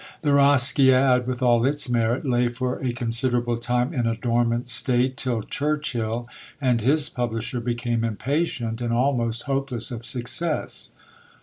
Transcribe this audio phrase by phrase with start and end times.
[0.23, 5.15] The Rosciad, with all its merit, lay for a considerable time in a dormant state,
[5.15, 6.27] till Churchill
[6.59, 10.89] and his publisher became impatient, and almost hopeless of success.